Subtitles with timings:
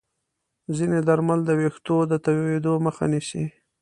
[0.75, 3.43] ځینې درمل د ویښتو د توییدو مخه نیسي.